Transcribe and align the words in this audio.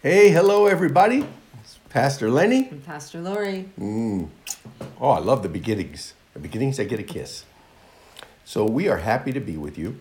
Hey, 0.00 0.30
hello, 0.30 0.66
everybody. 0.66 1.26
It's 1.58 1.80
Pastor 1.88 2.30
Lenny. 2.30 2.68
And 2.68 2.86
Pastor 2.86 3.20
Lori. 3.20 3.68
Mm. 3.76 4.28
Oh, 5.00 5.10
I 5.10 5.18
love 5.18 5.42
the 5.42 5.48
beginnings. 5.48 6.14
The 6.34 6.38
beginnings 6.38 6.78
I 6.78 6.84
get 6.84 7.00
a 7.00 7.02
kiss. 7.02 7.44
So, 8.44 8.64
we 8.64 8.86
are 8.88 8.98
happy 8.98 9.32
to 9.32 9.40
be 9.40 9.56
with 9.56 9.76
you. 9.76 10.00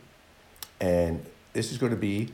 And 0.79 1.25
this 1.53 1.71
is 1.71 1.79
going 1.79 1.89
to 1.89 1.97
be 1.97 2.31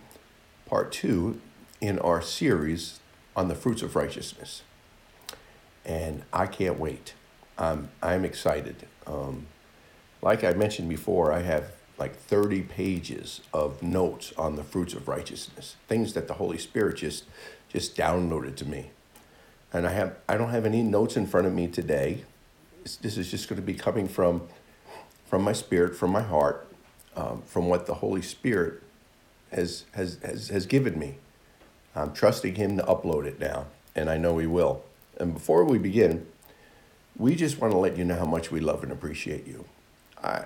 part 0.65 0.91
two 0.91 1.39
in 1.79 1.99
our 1.99 2.21
series 2.21 2.99
on 3.33 3.47
the 3.47 3.55
fruits 3.55 3.81
of 3.81 3.95
righteousness. 3.95 4.63
And 5.85 6.23
I 6.33 6.47
can't 6.47 6.77
wait. 6.77 7.13
I'm, 7.57 7.91
I'm 8.01 8.25
excited. 8.25 8.87
Um, 9.07 9.47
like 10.21 10.43
I 10.43 10.51
mentioned 10.51 10.89
before, 10.89 11.31
I 11.31 11.43
have 11.43 11.71
like 11.97 12.15
30 12.15 12.61
pages 12.63 13.41
of 13.53 13.81
notes 13.83 14.33
on 14.37 14.55
the 14.55 14.63
fruits 14.63 14.93
of 14.93 15.07
righteousness, 15.07 15.75
things 15.87 16.13
that 16.13 16.27
the 16.27 16.35
Holy 16.35 16.57
Spirit 16.57 16.97
just 16.97 17.25
just 17.69 17.95
downloaded 17.95 18.55
to 18.55 18.65
me. 18.65 18.91
And 19.71 19.87
I 19.87 19.91
have 19.91 20.15
I 20.27 20.37
don't 20.37 20.49
have 20.49 20.65
any 20.65 20.83
notes 20.83 21.17
in 21.17 21.25
front 21.25 21.47
of 21.47 21.53
me 21.53 21.67
today. 21.67 22.23
This 23.01 23.17
is 23.17 23.31
just 23.31 23.47
going 23.47 23.59
to 23.61 23.65
be 23.65 23.73
coming 23.73 24.07
from 24.07 24.41
from 25.25 25.43
my 25.43 25.53
spirit, 25.53 25.95
from 25.95 26.11
my 26.11 26.21
heart, 26.21 26.67
um, 27.15 27.41
from 27.45 27.67
what 27.67 27.85
the 27.85 27.95
Holy 27.95 28.21
Spirit 28.21 28.81
has 29.51 29.85
has 29.93 30.19
has 30.23 30.49
has 30.49 30.65
given 30.65 30.97
me. 30.97 31.17
I'm 31.95 32.13
trusting 32.13 32.55
Him 32.55 32.77
to 32.77 32.83
upload 32.83 33.25
it 33.25 33.39
now, 33.39 33.67
and 33.95 34.09
I 34.09 34.17
know 34.17 34.37
He 34.39 34.47
will. 34.47 34.83
And 35.19 35.33
before 35.33 35.63
we 35.63 35.77
begin, 35.77 36.25
we 37.15 37.35
just 37.35 37.59
want 37.59 37.71
to 37.71 37.77
let 37.77 37.97
you 37.97 38.03
know 38.03 38.15
how 38.15 38.25
much 38.25 38.51
we 38.51 38.59
love 38.59 38.81
and 38.83 38.91
appreciate 38.91 39.45
you. 39.45 39.65
I, 40.23 40.45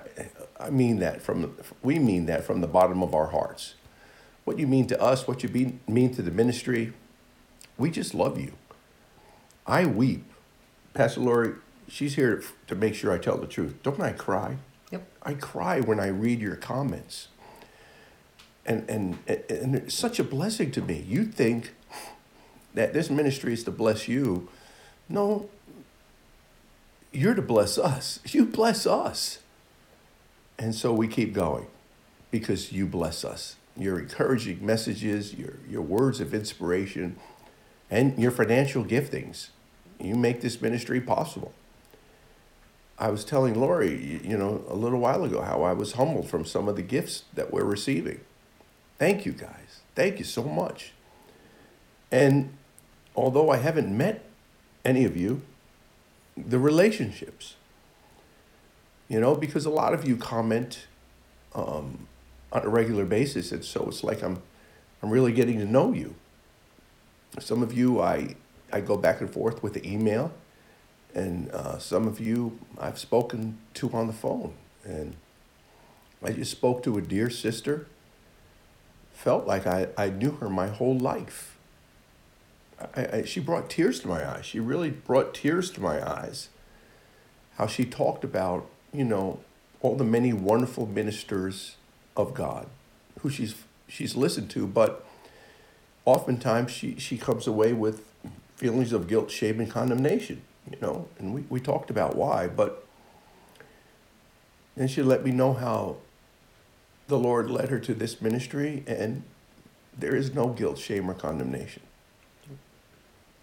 I 0.58 0.70
mean 0.70 0.98
that 0.98 1.22
from, 1.22 1.56
we 1.82 1.98
mean 1.98 2.26
that 2.26 2.44
from 2.44 2.60
the 2.60 2.66
bottom 2.66 3.02
of 3.02 3.14
our 3.14 3.28
hearts. 3.28 3.74
What 4.44 4.58
you 4.58 4.66
mean 4.66 4.86
to 4.88 5.00
us, 5.00 5.28
what 5.28 5.42
you 5.42 5.48
be, 5.48 5.78
mean 5.86 6.14
to 6.14 6.22
the 6.22 6.30
ministry, 6.30 6.92
we 7.76 7.90
just 7.90 8.14
love 8.14 8.40
you. 8.40 8.52
I 9.66 9.84
weep. 9.86 10.24
Pastor 10.94 11.20
Lori, 11.20 11.52
she's 11.86 12.16
here 12.16 12.42
to 12.66 12.74
make 12.74 12.94
sure 12.94 13.12
I 13.12 13.18
tell 13.18 13.36
the 13.36 13.46
truth. 13.46 13.74
Don't 13.82 14.00
I 14.00 14.12
cry? 14.12 14.56
Yep. 14.90 15.06
I 15.22 15.34
cry 15.34 15.80
when 15.80 16.00
I 16.00 16.08
read 16.08 16.40
your 16.40 16.56
comments. 16.56 17.28
And, 18.64 18.88
and, 18.88 19.18
and 19.26 19.74
it's 19.74 19.94
such 19.94 20.18
a 20.18 20.24
blessing 20.24 20.70
to 20.72 20.82
me. 20.82 21.04
You 21.06 21.24
think 21.24 21.74
that 22.74 22.92
this 22.92 23.10
ministry 23.10 23.52
is 23.52 23.64
to 23.64 23.70
bless 23.70 24.08
you. 24.08 24.48
No, 25.08 25.48
you're 27.12 27.34
to 27.34 27.42
bless 27.42 27.78
us. 27.78 28.20
You 28.26 28.44
bless 28.44 28.86
us. 28.86 29.38
And 30.58 30.74
so 30.74 30.92
we 30.92 31.06
keep 31.06 31.32
going 31.32 31.66
because 32.30 32.72
you 32.72 32.86
bless 32.86 33.24
us. 33.24 33.56
Your 33.76 34.00
encouraging 34.00 34.64
messages, 34.64 35.34
your, 35.34 35.54
your 35.68 35.82
words 35.82 36.20
of 36.20 36.34
inspiration, 36.34 37.16
and 37.90 38.18
your 38.18 38.32
financial 38.32 38.84
giftings. 38.84 39.48
You 40.00 40.16
make 40.16 40.40
this 40.40 40.60
ministry 40.60 41.00
possible. 41.00 41.52
I 42.98 43.10
was 43.10 43.24
telling 43.24 43.54
Lori, 43.54 44.20
you 44.24 44.36
know, 44.36 44.64
a 44.68 44.74
little 44.74 44.98
while 44.98 45.22
ago 45.24 45.42
how 45.42 45.62
I 45.62 45.72
was 45.72 45.92
humbled 45.92 46.28
from 46.28 46.44
some 46.44 46.68
of 46.68 46.74
the 46.74 46.82
gifts 46.82 47.24
that 47.34 47.52
we're 47.52 47.64
receiving. 47.64 48.20
Thank 48.98 49.24
you 49.24 49.32
guys. 49.32 49.80
Thank 49.94 50.18
you 50.18 50.24
so 50.24 50.42
much. 50.42 50.92
And 52.10 52.52
although 53.14 53.50
I 53.50 53.58
haven't 53.58 53.96
met 53.96 54.24
any 54.84 55.04
of 55.04 55.16
you, 55.16 55.42
the 56.36 56.58
relationships, 56.58 57.54
you 59.08 59.20
know, 59.20 59.34
because 59.34 59.64
a 59.64 59.70
lot 59.70 59.94
of 59.94 60.06
you 60.06 60.16
comment 60.16 60.86
um, 61.54 62.06
on 62.52 62.64
a 62.64 62.68
regular 62.68 63.04
basis, 63.04 63.52
and 63.52 63.64
so 63.64 63.86
it's 63.88 64.04
like 64.04 64.22
I'm, 64.22 64.42
I'm 65.02 65.10
really 65.10 65.32
getting 65.32 65.58
to 65.58 65.64
know 65.64 65.92
you. 65.92 66.14
Some 67.38 67.62
of 67.62 67.72
you, 67.72 68.00
I, 68.00 68.36
I 68.72 68.80
go 68.80 68.96
back 68.96 69.20
and 69.20 69.30
forth 69.30 69.62
with 69.62 69.74
the 69.74 69.86
email, 69.90 70.32
and 71.14 71.50
uh, 71.50 71.78
some 71.78 72.06
of 72.06 72.20
you 72.20 72.58
I've 72.78 72.98
spoken 72.98 73.58
to 73.74 73.90
on 73.92 74.06
the 74.06 74.12
phone, 74.12 74.54
and 74.84 75.16
I 76.22 76.32
just 76.32 76.50
spoke 76.50 76.82
to 76.82 76.98
a 76.98 77.00
dear 77.00 77.30
sister. 77.30 77.86
Felt 79.12 79.46
like 79.46 79.66
I, 79.66 79.88
I 79.96 80.10
knew 80.10 80.32
her 80.32 80.48
my 80.48 80.68
whole 80.68 80.96
life. 80.96 81.56
I, 82.94 83.06
I, 83.06 83.24
she 83.24 83.40
brought 83.40 83.68
tears 83.68 84.00
to 84.00 84.08
my 84.08 84.28
eyes. 84.28 84.46
She 84.46 84.60
really 84.60 84.90
brought 84.90 85.34
tears 85.34 85.70
to 85.72 85.80
my 85.80 86.06
eyes. 86.06 86.48
How 87.56 87.66
she 87.66 87.84
talked 87.84 88.22
about 88.22 88.68
you 88.92 89.04
know, 89.04 89.40
all 89.80 89.96
the 89.96 90.04
many 90.04 90.32
wonderful 90.32 90.86
ministers 90.86 91.76
of 92.16 92.34
God 92.34 92.66
who 93.20 93.30
she's 93.30 93.54
she's 93.88 94.16
listened 94.16 94.50
to, 94.50 94.66
but 94.66 95.04
oftentimes 96.04 96.70
she, 96.70 96.98
she 96.98 97.18
comes 97.18 97.46
away 97.46 97.72
with 97.72 98.04
feelings 98.56 98.92
of 98.92 99.08
guilt, 99.08 99.30
shame, 99.30 99.60
and 99.60 99.70
condemnation, 99.70 100.42
you 100.70 100.78
know, 100.80 101.08
and 101.18 101.34
we, 101.34 101.42
we 101.48 101.60
talked 101.60 101.90
about 101.90 102.16
why, 102.16 102.46
but 102.46 102.86
then 104.76 104.88
she 104.88 105.02
let 105.02 105.24
me 105.24 105.30
know 105.30 105.54
how 105.54 105.96
the 107.08 107.18
Lord 107.18 107.50
led 107.50 107.68
her 107.70 107.78
to 107.80 107.94
this 107.94 108.20
ministry, 108.20 108.84
and 108.86 109.22
there 109.96 110.14
is 110.14 110.34
no 110.34 110.48
guilt, 110.48 110.78
shame, 110.78 111.10
or 111.10 111.14
condemnation. 111.14 111.82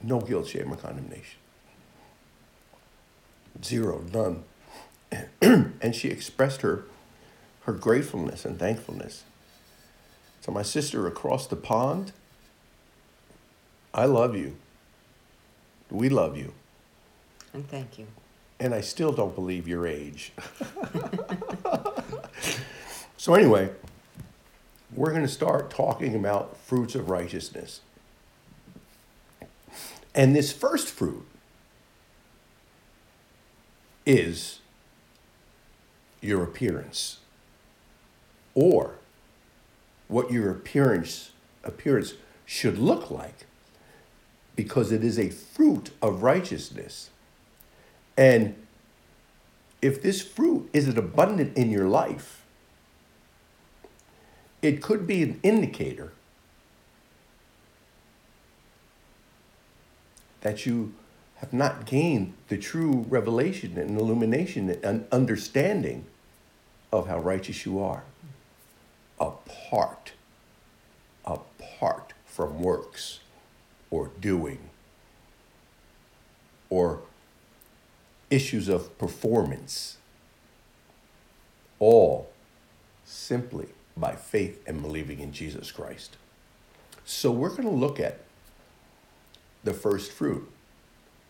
No 0.02 0.20
guilt, 0.22 0.48
shame, 0.48 0.72
or 0.72 0.78
condemnation. 0.78 1.40
Zero, 3.64 4.04
none. 4.14 4.44
and 5.82 5.96
she 5.96 6.10
expressed 6.10 6.62
her 6.62 6.86
her 7.66 7.74
gratefulness 7.74 8.46
and 8.46 8.60
thankfulness. 8.60 9.24
So 10.42 10.52
my 10.52 10.62
sister 10.62 11.08
across 11.08 11.48
the 11.48 11.56
pond, 11.56 12.12
I 13.94 14.06
love 14.06 14.36
you. 14.36 14.56
We 15.90 16.10
love 16.10 16.38
you. 16.38 16.54
And 17.54 17.68
thank 17.68 17.98
you. 17.98 18.06
And 18.60 18.74
I 18.74 18.82
still 18.82 19.12
don't 19.12 19.34
believe 19.34 19.68
your 19.68 19.88
age. 19.88 20.32
so 23.18 23.34
anyway, 23.34 23.72
we're 24.94 25.10
going 25.10 25.24
to 25.24 25.28
start 25.28 25.72
talking 25.72 26.16
about 26.16 26.58
fruits 26.58 26.94
of 26.94 27.10
righteousness. 27.10 27.82
And 30.14 30.36
this 30.36 30.54
first 30.54 30.88
fruit 30.88 31.26
is 34.06 34.60
your 36.26 36.44
appearance. 36.44 37.20
Or 38.54 38.96
what 40.08 40.32
your 40.32 40.52
appearance 40.52 41.32
appearance 41.64 42.14
should 42.46 42.78
look 42.78 43.10
like 43.10 43.46
because 44.56 44.92
it 44.92 45.04
is 45.04 45.18
a 45.18 45.30
fruit 45.30 45.90
of 46.02 46.22
righteousness. 46.22 47.10
And 48.16 48.56
if 49.82 50.02
this 50.02 50.22
fruit 50.22 50.70
isn't 50.74 50.98
abundant 50.98 51.58
in 51.58 51.70
your 51.70 51.88
life 51.88 52.46
it 54.66 54.82
could 54.82 55.06
be 55.06 55.22
an 55.22 55.40
indicator 55.44 56.12
that 60.42 60.66
you 60.66 60.94
have 61.36 61.54
not 61.54 61.86
gained 61.86 62.34
the 62.48 62.58
true 62.58 63.06
revelation 63.10 63.78
and 63.78 64.00
illumination 64.00 64.70
and 64.84 65.06
understanding 65.12 66.06
of 66.92 67.08
how 67.08 67.20
righteous 67.20 67.66
you 67.66 67.80
are 67.80 68.04
apart, 69.20 70.14
apart 71.26 72.14
from 72.26 72.60
works 72.60 73.20
or 73.90 74.12
doing 74.20 74.60
or 76.70 77.02
issues 78.30 78.68
of 78.68 78.98
performance, 78.98 79.98
all 81.80 82.30
simply 83.06 83.68
by 83.96 84.16
faith 84.16 84.62
and 84.68 84.82
believing 84.82 85.20
in 85.20 85.32
Jesus 85.32 85.72
Christ. 85.72 86.18
So 87.06 87.32
we're 87.32 87.50
going 87.50 87.64
to 87.64 87.70
look 87.70 88.00
at 88.00 88.22
the 89.64 89.74
first 89.74 90.12
fruit, 90.12 90.50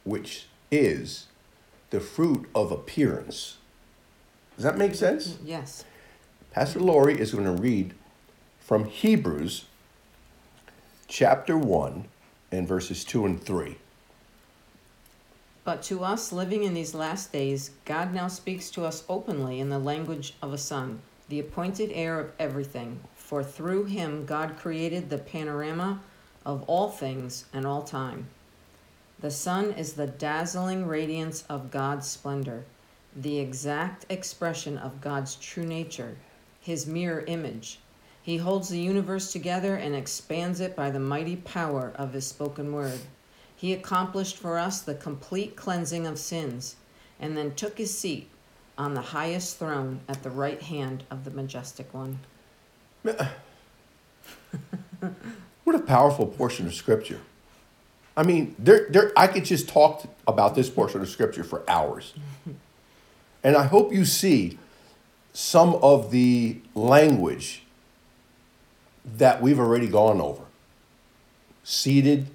which 0.03 0.47
is 0.71 1.27
the 1.89 1.99
fruit 1.99 2.49
of 2.55 2.71
appearance. 2.71 3.57
Does 4.55 4.63
that 4.63 4.77
make 4.77 4.95
sense? 4.95 5.37
Yes. 5.43 5.83
Pastor 6.51 6.79
Lori 6.79 7.19
is 7.19 7.33
going 7.33 7.43
to 7.45 7.61
read 7.61 7.93
from 8.59 8.85
Hebrews 8.85 9.65
chapter 11.07 11.57
1 11.57 12.05
and 12.51 12.67
verses 12.67 13.03
2 13.03 13.25
and 13.25 13.43
3. 13.43 13.77
But 15.65 15.83
to 15.83 16.03
us 16.03 16.31
living 16.31 16.63
in 16.63 16.73
these 16.73 16.93
last 16.93 17.33
days, 17.33 17.71
God 17.83 18.13
now 18.13 18.27
speaks 18.27 18.69
to 18.71 18.85
us 18.85 19.03
openly 19.09 19.59
in 19.59 19.69
the 19.69 19.79
language 19.79 20.35
of 20.41 20.53
a 20.53 20.57
son, 20.57 21.01
the 21.27 21.39
appointed 21.39 21.91
heir 21.91 22.19
of 22.19 22.31
everything. 22.39 23.01
For 23.15 23.43
through 23.43 23.85
him 23.85 24.25
God 24.25 24.57
created 24.57 25.09
the 25.09 25.17
panorama 25.17 25.99
of 26.45 26.63
all 26.67 26.89
things 26.89 27.45
and 27.51 27.65
all 27.65 27.83
time. 27.83 28.27
The 29.19 29.31
Son 29.31 29.71
is 29.71 29.93
the 29.93 30.07
dazzling 30.07 30.85
radiance 30.85 31.43
of 31.49 31.71
God's 31.71 32.07
splendor 32.07 32.65
the 33.15 33.39
exact 33.39 34.05
expression 34.09 34.77
of 34.77 35.01
God's 35.01 35.35
true 35.35 35.65
nature, 35.65 36.17
his 36.59 36.85
mirror 36.85 37.23
image, 37.27 37.79
He 38.21 38.37
holds 38.37 38.69
the 38.69 38.79
universe 38.79 39.31
together 39.31 39.75
and 39.75 39.95
expands 39.95 40.59
it 40.59 40.75
by 40.75 40.89
the 40.89 40.99
mighty 40.99 41.35
power 41.35 41.91
of 41.95 42.13
his 42.13 42.25
spoken 42.25 42.73
word. 42.73 42.99
He 43.55 43.71
accomplished 43.71 44.37
for 44.37 44.57
us 44.57 44.81
the 44.81 44.95
complete 44.95 45.55
cleansing 45.55 46.07
of 46.07 46.17
sins 46.17 46.75
and 47.19 47.37
then 47.37 47.53
took 47.53 47.77
his 47.77 47.95
seat 47.95 48.27
on 48.77 48.95
the 48.95 49.01
highest 49.01 49.57
throne 49.57 50.01
at 50.09 50.23
the 50.23 50.31
right 50.31 50.61
hand 50.61 51.03
of 51.11 51.23
the 51.23 51.31
majestic 51.31 51.93
one. 51.93 52.19
What 55.65 55.75
a 55.75 55.79
powerful 55.79 56.27
portion 56.27 56.67
of 56.67 56.73
scripture. 56.75 57.19
I 58.15 58.23
mean, 58.23 58.55
there, 58.57 58.87
there, 58.89 59.11
I 59.17 59.27
could 59.27 59.45
just 59.45 59.67
talk 59.67 60.07
about 60.27 60.55
this 60.55 60.69
portion 60.69 61.01
of 61.01 61.09
scripture 61.09 61.43
for 61.43 61.69
hours. 61.69 62.13
And 63.45 63.55
I 63.55 63.65
hope 63.65 63.93
you 63.93 64.05
see 64.05 64.57
some 65.31 65.75
of 65.75 66.09
the 66.09 66.57
language 66.73 67.61
that 69.05 69.39
we've 69.39 69.59
already 69.59 69.87
gone 69.87 70.19
over. 70.19 70.41
Seated 71.63 72.25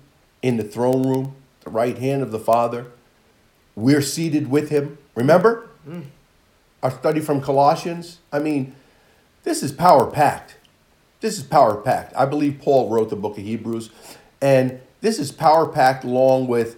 in 0.40 0.56
the 0.56 0.62
throne 0.62 1.08
room, 1.08 1.34
the 1.64 1.70
right 1.70 1.98
hand 1.98 2.22
of 2.22 2.30
the 2.30 2.38
Father. 2.38 2.86
We're 3.74 4.02
seated 4.02 4.52
with 4.52 4.70
him. 4.70 4.98
Remember? 5.16 5.68
Mm. 5.84 6.04
Our 6.80 6.92
study 6.92 7.18
from 7.18 7.40
Colossians. 7.40 8.20
I 8.32 8.38
mean, 8.38 8.76
this 9.42 9.64
is 9.64 9.72
power 9.72 10.08
packed. 10.08 10.58
This 11.20 11.38
is 11.38 11.42
power 11.42 11.74
packed. 11.74 12.14
I 12.16 12.24
believe 12.24 12.60
Paul 12.62 12.88
wrote 12.88 13.10
the 13.10 13.16
book 13.16 13.36
of 13.36 13.42
Hebrews, 13.42 13.90
and 14.40 14.80
this 15.00 15.18
is 15.18 15.32
power 15.32 15.66
packed 15.66 16.04
along 16.04 16.46
with 16.46 16.76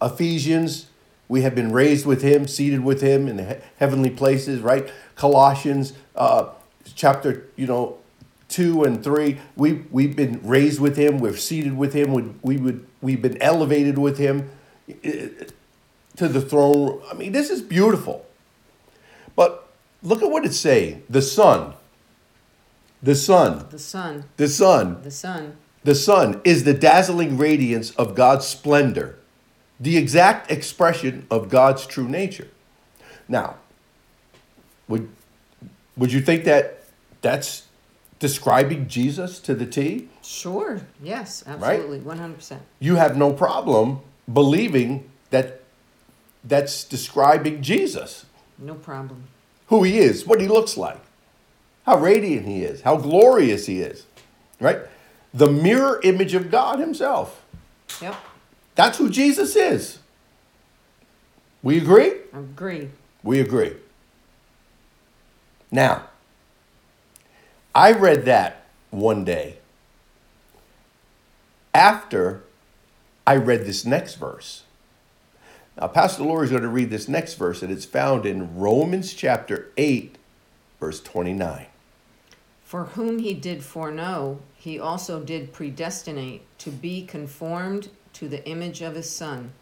Ephesians. 0.00 0.86
We 1.28 1.42
have 1.42 1.54
been 1.54 1.72
raised 1.72 2.04
with 2.06 2.22
him, 2.22 2.46
seated 2.46 2.84
with 2.84 3.00
him 3.00 3.28
in 3.28 3.36
the 3.36 3.44
he- 3.44 3.54
heavenly 3.78 4.10
places, 4.10 4.60
right? 4.60 4.90
Colossians, 5.16 5.94
uh, 6.14 6.48
chapter, 6.94 7.48
you 7.56 7.66
know, 7.66 7.98
two 8.48 8.84
and 8.84 9.02
three. 9.02 9.38
We 9.56 9.84
we've 9.90 10.14
been 10.14 10.40
raised 10.42 10.80
with 10.80 10.96
him. 10.96 11.18
We're 11.18 11.36
seated 11.36 11.76
with 11.76 11.92
him. 11.94 12.12
We, 12.12 12.22
we 12.42 12.56
would 12.58 12.86
we've 13.00 13.22
been 13.22 13.40
elevated 13.40 13.98
with 13.98 14.18
him 14.18 14.50
eh, 15.02 15.28
to 16.16 16.28
the 16.28 16.40
throne. 16.40 17.00
I 17.10 17.14
mean, 17.14 17.32
this 17.32 17.50
is 17.50 17.62
beautiful. 17.62 18.26
But 19.34 19.68
look 20.02 20.22
at 20.22 20.30
what 20.30 20.44
it's 20.44 20.58
saying. 20.58 21.02
The 21.08 21.22
Son. 21.22 21.74
The 23.02 23.14
Son. 23.14 23.66
The 23.70 23.78
Son, 23.78 24.24
The 24.36 24.48
Son. 24.48 25.02
the 25.02 25.10
Son, 25.10 25.56
The 25.82 25.94
Son 25.94 26.40
is 26.44 26.64
the 26.64 26.72
dazzling 26.72 27.36
radiance 27.36 27.90
of 27.92 28.14
God's 28.14 28.46
splendor, 28.46 29.18
the 29.84 29.96
exact 29.98 30.50
expression 30.50 31.26
of 31.30 31.48
God's 31.50 31.86
true 31.86 32.08
nature. 32.08 32.48
Now, 33.28 33.56
would 34.88 35.08
would 35.96 36.10
you 36.12 36.20
think 36.20 36.44
that 36.44 36.84
that's 37.20 37.64
describing 38.18 38.88
Jesus 38.88 39.38
to 39.40 39.54
the 39.54 39.66
T? 39.66 40.08
sure, 40.22 40.80
yes, 41.02 41.44
absolutely, 41.46 42.00
100%. 42.00 42.58
You 42.80 42.96
have 42.96 43.16
no 43.16 43.30
problem 43.32 44.00
believing 44.32 45.10
that 45.30 45.60
that's 46.42 46.84
describing 46.84 47.60
Jesus, 47.62 48.24
No 48.58 48.74
problem. 48.74 49.24
who 49.66 49.82
he 49.82 49.98
is, 49.98 50.26
what 50.26 50.40
he 50.40 50.48
looks 50.48 50.76
like, 50.78 51.00
how 51.84 51.98
radiant 51.98 52.46
he 52.46 52.64
is, 52.64 52.80
how 52.82 52.96
glorious 52.96 53.66
he 53.66 53.80
is, 53.80 54.06
right? 54.60 54.78
The 55.34 55.50
mirror 55.50 56.00
image 56.02 56.32
of 56.34 56.50
God 56.50 56.78
himself. 56.78 57.44
Yep, 58.00 58.16
That's 58.74 58.98
who 58.98 59.08
Jesus 59.08 59.56
is. 59.56 59.98
We 61.62 61.78
agree? 61.78 62.12
I 62.32 62.38
agree. 62.38 62.90
We 63.22 63.40
agree. 63.40 63.74
Now, 65.70 66.04
I 67.74 67.92
read 67.92 68.24
that 68.26 68.66
one 68.90 69.24
day 69.24 69.58
after 71.72 72.42
I 73.26 73.36
read 73.36 73.64
this 73.64 73.84
next 73.84 74.16
verse. 74.16 74.62
Now, 75.80 75.88
Pastor 75.88 76.22
Lori 76.22 76.44
is 76.44 76.50
going 76.50 76.62
to 76.62 76.68
read 76.68 76.90
this 76.90 77.08
next 77.08 77.34
verse, 77.34 77.62
and 77.62 77.72
it's 77.72 77.84
found 77.84 78.26
in 78.26 78.56
Romans 78.56 79.12
chapter 79.12 79.72
8, 79.76 80.16
verse 80.78 81.00
29. 81.00 81.66
For 82.62 82.84
whom 82.84 83.18
he 83.18 83.34
did 83.34 83.64
foreknow, 83.64 84.38
he 84.56 84.78
also 84.78 85.20
did 85.20 85.52
predestinate 85.52 86.42
to 86.58 86.70
be 86.70 87.04
conformed 87.04 87.88
to 88.14 88.28
the 88.28 88.46
image 88.48 88.80
of 88.80 88.94
his 88.94 89.10
Son, 89.10 89.52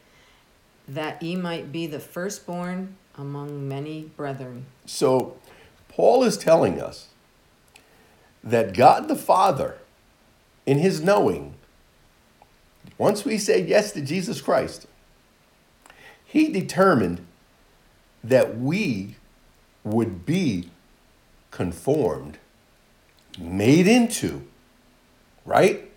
that 0.89 1.23
he 1.23 1.37
might 1.37 1.73
be 1.73 1.87
the 1.87 2.01
firstborn 2.01 2.97
among 3.17 3.69
many 3.69 4.11
brethren. 4.17 4.67
So, 4.87 5.37
Paul 5.89 6.25
is 6.25 6.37
telling 6.37 6.81
us 6.81 7.09
that 8.43 8.75
God 8.75 9.09
the 9.09 9.17
Father, 9.17 9.79
in 10.67 10.79
his 10.79 11.01
knowing, 11.01 11.55
once 12.99 13.25
we 13.25 13.39
say 13.39 13.61
yes 13.61 13.93
to 13.93 14.01
Jesus 14.01 14.41
Christ, 14.41 14.87
he 16.25 16.49
determined 16.49 17.27
that 18.25 18.59
we 18.59 19.17
would 19.85 20.25
be 20.25 20.71
conformed, 21.51 22.39
made 23.39 23.87
into, 23.87 24.47
right? 25.45 25.91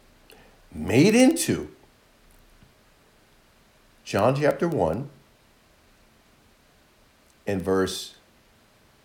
Made 0.74 1.16
into. 1.16 1.75
John 4.06 4.36
chapter 4.36 4.68
1 4.68 5.10
and 7.48 7.60
verse 7.60 8.14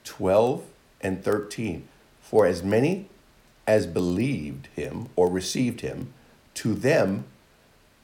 12 0.05 0.63
and 1.01 1.25
13. 1.25 1.89
For 2.21 2.45
as 2.45 2.63
many 2.63 3.09
as 3.67 3.87
believed 3.87 4.69
him 4.77 5.09
or 5.17 5.31
received 5.31 5.81
him, 5.81 6.13
to 6.55 6.75
them, 6.75 7.25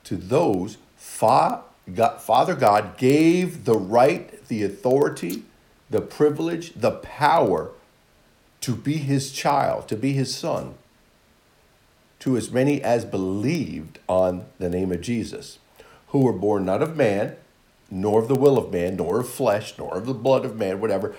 to 0.04 0.16
those, 0.16 0.78
Fa- 0.96 1.60
God, 1.94 2.22
Father 2.22 2.54
God 2.54 2.96
gave 2.96 3.66
the 3.66 3.76
right, 3.76 4.42
the 4.49 4.62
authority, 4.62 5.42
the 5.90 6.00
privilege, 6.00 6.72
the 6.75 6.92
power 6.92 7.72
to 8.62 8.75
be 8.75 8.94
his 8.94 9.32
child, 9.32 9.87
to 9.88 9.96
be 9.96 10.14
his 10.14 10.34
son, 10.34 10.76
to 12.20 12.38
as 12.38 12.50
many 12.50 12.82
as 12.82 13.04
believed 13.04 13.99
on 14.08 14.46
the 14.58 14.70
name 14.70 14.90
of 14.92 15.02
Jesus, 15.02 15.58
who 16.08 16.20
were 16.20 16.32
born 16.32 16.64
not 16.64 16.82
of 16.82 16.96
man, 16.96 17.36
nor 17.90 18.20
of 18.20 18.28
the 18.28 18.34
will 18.34 18.58
of 18.58 18.72
man, 18.72 18.96
nor 18.96 19.20
of 19.20 19.28
flesh, 19.28 19.76
nor 19.78 19.96
of 19.96 20.06
the 20.06 20.14
blood 20.14 20.44
of 20.44 20.56
man, 20.56 20.80
whatever, 20.80 21.14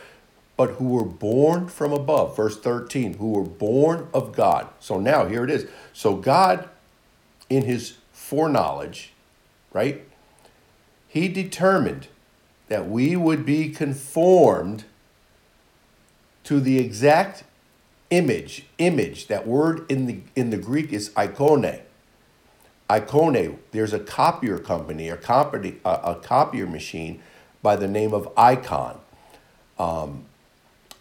but 0.56 0.72
who 0.72 0.90
were 0.90 1.06
born 1.06 1.68
from 1.68 1.94
above. 1.94 2.36
Verse 2.36 2.60
13, 2.60 3.16
who 3.18 3.32
were 3.32 3.44
born 3.44 4.08
of 4.14 4.36
God. 4.36 4.68
So 4.80 5.00
now 5.00 5.26
here 5.28 5.44
it 5.44 5.50
is. 5.50 5.68
So 5.94 6.16
God, 6.16 6.68
in 7.50 7.64
his 7.64 7.98
foreknowledge, 8.12 9.14
right, 9.72 10.04
he 11.08 11.28
determined 11.28 12.08
that 12.68 12.90
we 12.90 13.16
would 13.16 13.46
be 13.46 13.70
conformed 13.70 14.84
to 16.44 16.60
the 16.60 16.80
exact 16.80 17.44
image 18.10 18.66
image 18.78 19.28
that 19.28 19.46
word 19.46 19.86
in 19.92 20.06
the 20.06 20.20
in 20.34 20.50
the 20.50 20.58
greek 20.58 20.94
is 20.94 21.12
eikon 21.18 21.66
eikon 22.90 23.58
there's 23.72 23.94
a 23.94 24.00
copier 24.00 24.58
company 24.58 25.10
a 25.10 25.18
company 25.18 25.78
a, 25.86 25.90
a 25.90 26.16
copier 26.16 26.68
machine 26.68 27.22
by 27.62 27.76
the 27.76 27.88
name 27.88 28.14
of 28.14 28.34
Ikon 28.36 28.98
um, 29.80 30.26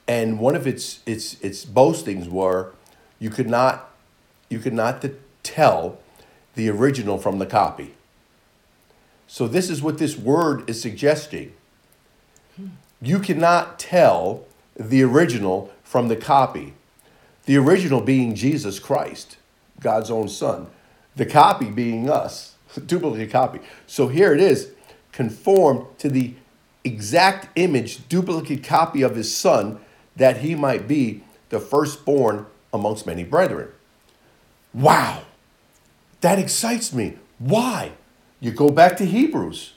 and 0.09 0.39
one 0.39 0.57
of 0.57 0.67
its 0.67 1.01
its 1.07 1.41
its 1.41 1.65
boastings 1.65 2.29
were 2.29 2.73
you 3.19 3.31
could 3.31 3.49
not 3.49 3.91
you 4.49 4.59
could 4.59 4.75
not 4.75 5.05
tell 5.43 5.99
the 6.55 6.69
original 6.69 7.19
from 7.19 7.39
the 7.39 7.47
copy 7.47 7.95
so 9.27 9.47
this 9.47 9.69
is 9.71 9.83
what 9.83 9.99
this 9.99 10.17
word 10.17 10.69
is 10.69 10.81
suggesting 10.81 11.53
you 13.01 13.19
cannot 13.19 13.79
tell 13.79 14.45
the 14.75 15.03
original 15.03 15.73
from 15.83 16.09
the 16.09 16.17
copy. 16.17 16.75
The 17.45 17.57
original 17.57 18.01
being 18.01 18.35
Jesus 18.35 18.79
Christ, 18.79 19.37
God's 19.81 20.11
own 20.11 20.29
Son. 20.29 20.67
The 21.17 21.27
copy 21.27 21.71
being 21.71 22.09
us, 22.09 22.55
duplicate 22.87 23.31
copy. 23.31 23.61
So 23.87 24.09
here 24.09 24.35
it 24.35 24.41
is, 24.41 24.71
conformed 25.13 25.87
to 25.99 26.09
the 26.09 26.35
exact 26.85 27.49
image, 27.59 28.07
duplicate 28.09 28.63
copy 28.63 29.03
of 29.03 29.17
his 29.17 29.35
Son, 29.35 29.81
that 30.15 30.39
he 30.39 30.55
might 30.55 30.87
be 30.87 31.23
the 31.49 31.59
firstborn 31.61 32.47
amongst 32.73 33.07
many 33.07 33.25
brethren. 33.25 33.69
Wow, 34.75 35.23
that 36.21 36.39
excites 36.39 36.93
me. 36.93 37.17
Why? 37.39 37.93
You 38.41 38.51
go 38.51 38.69
back 38.69 38.97
to 38.99 39.07
Hebrews. 39.07 39.73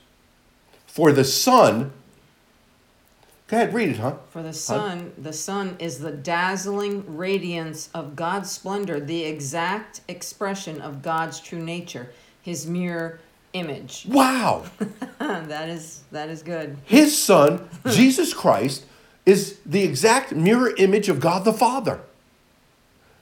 For 0.85 1.11
the 1.11 1.23
Son, 1.23 1.93
go 3.49 3.57
ahead, 3.57 3.73
read 3.73 3.89
it, 3.89 3.97
huh? 3.97 4.15
For 4.29 4.41
the 4.41 4.53
Son, 4.53 5.11
the 5.17 5.33
Son 5.33 5.75
is 5.79 5.99
the 5.99 6.11
dazzling 6.11 7.03
radiance 7.17 7.89
of 7.93 8.15
God's 8.15 8.49
splendor, 8.51 8.99
the 8.99 9.23
exact 9.25 10.01
expression 10.07 10.79
of 10.81 11.01
God's 11.01 11.39
true 11.39 11.59
nature, 11.61 12.11
his 12.41 12.65
mirror 12.67 13.19
image. 13.53 14.05
Wow. 14.09 14.65
that 15.19 15.69
is 15.69 16.03
that 16.11 16.29
is 16.29 16.43
good. 16.43 16.77
His 16.85 17.17
son, 17.21 17.67
Jesus 17.89 18.33
Christ, 18.33 18.85
is 19.25 19.59
the 19.65 19.83
exact 19.83 20.33
mirror 20.33 20.71
image 20.77 21.09
of 21.09 21.19
God 21.19 21.43
the 21.45 21.53
Father. 21.53 21.99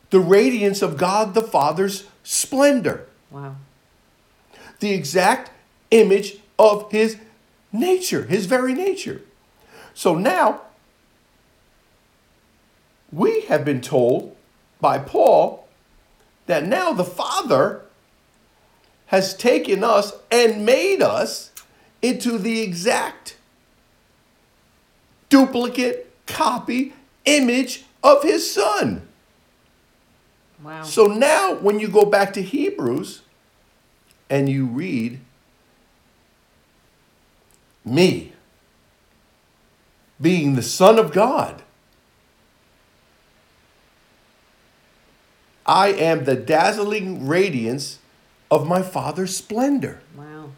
the 0.09 0.19
radiance 0.19 0.81
of 0.81 0.97
God 0.97 1.33
the 1.33 1.41
Father's 1.41 2.05
splendor, 2.23 3.07
Wow. 3.31 3.55
the 4.79 4.91
exact 4.93 5.51
image 5.91 6.37
of 6.59 6.91
his 6.91 7.17
nature, 7.73 8.23
his 8.23 8.45
very 8.45 8.73
nature. 8.73 9.21
So 9.97 10.13
now, 10.13 10.61
we 13.11 13.41
have 13.45 13.65
been 13.65 13.81
told 13.81 14.37
by 14.79 14.99
Paul 14.99 15.67
that 16.45 16.67
now 16.67 16.93
the 16.93 17.03
Father 17.03 17.81
has 19.07 19.35
taken 19.35 19.83
us 19.83 20.13
and 20.29 20.63
made 20.63 21.01
us 21.01 21.51
into 22.03 22.37
the 22.37 22.61
exact 22.61 23.37
duplicate, 25.29 26.13
copy, 26.27 26.93
image 27.25 27.83
of 28.03 28.21
his 28.21 28.51
Son. 28.51 29.07
Wow. 30.61 30.83
So 30.83 31.07
now, 31.07 31.55
when 31.55 31.79
you 31.79 31.87
go 31.87 32.05
back 32.05 32.33
to 32.33 32.43
Hebrews 32.43 33.23
and 34.29 34.47
you 34.47 34.67
read, 34.67 35.21
me 37.83 38.33
being 40.19 40.55
the 40.55 40.61
Son 40.61 40.97
of 40.97 41.11
God, 41.11 41.61
I 45.65 45.89
am 45.89 46.23
the 46.23 46.35
dazzling 46.35 47.27
radiance 47.27 47.99
of 48.49 48.67
my 48.67 48.81
Father's 48.81 49.35
splendor. 49.35 50.01
wow. 50.15 50.51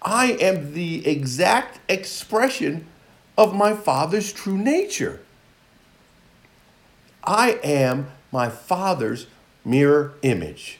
I 0.00 0.32
am 0.32 0.74
the 0.74 1.06
exact 1.06 1.80
expression 1.90 2.86
of 3.38 3.54
my 3.54 3.74
Father's 3.74 4.32
true 4.32 4.58
nature. 4.58 5.20
I 7.22 7.58
am 7.62 8.10
my 8.30 8.50
Father's 8.50 9.26
mirror 9.64 10.14
image. 10.22 10.78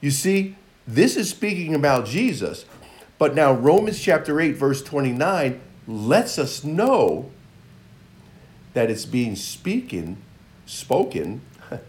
You 0.00 0.10
see, 0.10 0.56
this 0.86 1.16
is 1.16 1.30
speaking 1.30 1.74
about 1.74 2.06
Jesus, 2.06 2.64
but 3.18 3.34
now 3.34 3.52
Romans 3.52 4.00
chapter 4.00 4.40
8, 4.40 4.52
verse 4.52 4.82
29 4.82 5.60
lets 5.86 6.38
us 6.38 6.64
know 6.64 7.30
that 8.74 8.90
it's 8.90 9.04
being 9.04 9.36
speaking, 9.36 10.16
spoken 10.66 11.42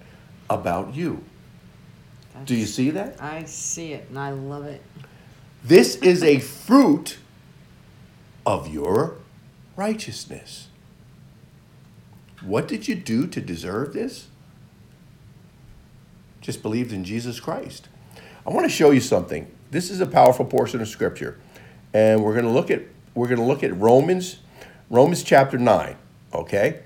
about 0.49 0.95
you. 0.95 1.23
Do 2.45 2.55
you 2.55 2.65
see 2.65 2.89
that? 2.91 3.21
I 3.21 3.43
see 3.45 3.93
it 3.93 4.09
and 4.09 4.19
I 4.19 4.31
love 4.31 4.65
it. 4.65 4.81
This 5.63 5.95
is 5.97 6.23
a 6.23 6.39
fruit 6.39 7.17
of 8.45 8.67
your 8.67 9.17
righteousness. 9.75 10.67
What 12.41 12.67
did 12.67 12.87
you 12.87 12.95
do 12.95 13.27
to 13.27 13.39
deserve 13.39 13.93
this? 13.93 14.27
Just 16.41 16.61
believed 16.61 16.91
in 16.91 17.05
Jesus 17.05 17.39
Christ. 17.39 17.87
I 18.45 18.49
want 18.49 18.65
to 18.65 18.69
show 18.69 18.91
you 18.91 18.99
something. 18.99 19.49
This 19.71 19.89
is 19.89 20.01
a 20.01 20.05
powerful 20.05 20.43
portion 20.43 20.81
of 20.81 20.89
scripture. 20.89 21.39
And 21.93 22.21
we're 22.21 22.33
going 22.33 22.45
to 22.45 22.51
look 22.51 22.69
at 22.69 22.81
we're 23.15 23.27
going 23.27 23.39
to 23.39 23.45
look 23.45 23.63
at 23.63 23.75
Romans 23.77 24.37
Romans 24.89 25.23
chapter 25.23 25.57
9, 25.57 25.95
okay? 26.33 26.81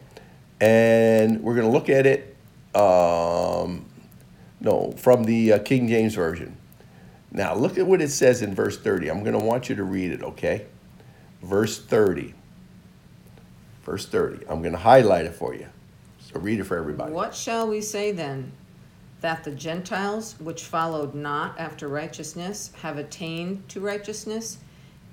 And 0.62 1.42
we're 1.42 1.56
going 1.56 1.68
to 1.68 1.72
look 1.72 1.90
at 1.90 2.06
it 2.06 2.36
um 2.76 3.86
no, 4.60 4.92
from 4.98 5.24
the 5.24 5.54
uh, 5.54 5.60
King 5.60 5.88
James 5.88 6.16
version. 6.16 6.58
Now, 7.32 7.54
look 7.56 7.78
at 7.78 7.86
what 7.86 8.02
it 8.02 8.10
says 8.10 8.42
in 8.42 8.56
verse 8.56 8.78
30. 8.78 9.10
I'm 9.10 9.24
going 9.24 9.38
to 9.38 9.46
want 9.46 9.70
you 9.70 9.76
to 9.76 9.84
read 9.84 10.12
it, 10.12 10.24
okay? 10.24 10.66
Verse 11.44 11.80
30. 11.80 12.34
Verse 13.84 14.08
30. 14.08 14.46
I'm 14.48 14.62
going 14.62 14.72
to 14.72 14.80
highlight 14.80 15.26
it 15.26 15.36
for 15.36 15.54
you. 15.54 15.68
So 16.20 16.40
read 16.40 16.60
it 16.60 16.64
for 16.64 16.78
everybody. 16.78 17.14
What 17.14 17.36
shall 17.36 17.68
we 17.68 17.82
say 17.82 18.12
then? 18.12 18.52
That 19.22 19.44
the 19.44 19.52
Gentiles, 19.52 20.36
which 20.40 20.64
followed 20.64 21.16
not 21.16 21.60
after 21.60 21.88
righteousness, 21.88 22.72
have 22.82 22.98
attained 22.98 23.68
to 23.70 23.80
righteousness, 23.80 24.58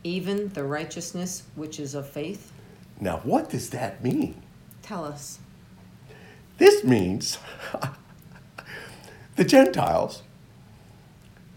even 0.04 0.50
the 0.50 0.62
righteousness 0.64 1.42
which 1.56 1.80
is 1.80 1.94
of 1.94 2.08
faith? 2.08 2.52
Now, 3.00 3.18
what 3.24 3.50
does 3.50 3.70
that 3.70 4.04
mean? 4.04 4.40
Tell 4.82 5.04
us. 5.04 5.38
This 6.58 6.84
means 6.84 7.38
the 9.36 9.44
Gentiles 9.44 10.22